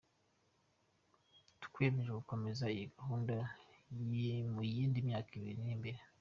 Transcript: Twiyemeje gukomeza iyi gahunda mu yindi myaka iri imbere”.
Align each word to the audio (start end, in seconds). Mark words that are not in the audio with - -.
Twiyemeje 1.63 2.11
gukomeza 2.19 2.63
iyi 2.75 2.85
gahunda 2.95 3.35
mu 4.57 4.63
yindi 4.75 4.97
myaka 5.07 5.31
iri 5.39 5.51
imbere”. 5.77 5.99